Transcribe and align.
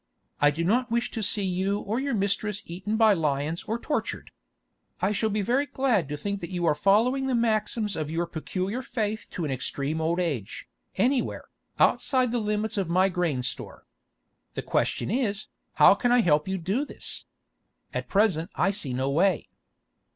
I 0.39 0.49
do 0.49 0.63
not 0.63 0.89
wish 0.89 1.11
to 1.11 1.21
see 1.21 1.43
you 1.45 1.77
or 1.81 1.99
your 1.99 2.15
mistress 2.15 2.63
eaten 2.65 2.97
by 2.97 3.13
lions 3.13 3.65
or 3.65 3.77
tortured. 3.77 4.31
I 4.99 5.11
shall 5.11 5.29
be 5.29 5.43
very 5.43 5.67
glad 5.67 6.09
to 6.09 6.17
think 6.17 6.41
that 6.41 6.49
you 6.49 6.65
are 6.65 6.73
following 6.73 7.27
the 7.27 7.35
maxims 7.35 7.95
of 7.95 8.09
your 8.09 8.25
peculiar 8.25 8.81
faith 8.81 9.27
to 9.29 9.45
an 9.45 9.51
extreme 9.51 10.01
old 10.01 10.19
age, 10.19 10.67
anywhere, 10.95 11.43
outside 11.79 12.31
the 12.31 12.39
limits 12.39 12.77
of 12.79 12.89
my 12.89 13.09
grain 13.09 13.43
store. 13.43 13.85
The 14.55 14.63
question 14.63 15.11
is, 15.11 15.49
how 15.73 15.93
can 15.93 16.11
I 16.11 16.21
help 16.21 16.47
you 16.47 16.57
do 16.57 16.83
this? 16.83 17.25
At 17.93 18.09
present 18.09 18.49
I 18.55 18.71
see 18.71 18.93
no 18.95 19.07
way." 19.07 19.49